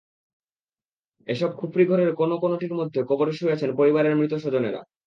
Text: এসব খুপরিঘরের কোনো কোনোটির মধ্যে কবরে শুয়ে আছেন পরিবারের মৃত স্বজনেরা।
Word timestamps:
এসব 1.27 1.49
খুপরিঘরের 1.59 2.11
কোনো 2.15 2.35
কোনোটির 2.43 2.73
মধ্যে 2.79 2.99
কবরে 3.09 3.33
শুয়ে 3.37 3.55
আছেন 3.55 3.69
পরিবারের 3.79 4.17
মৃত 4.19 4.33
স্বজনেরা। 4.35 4.81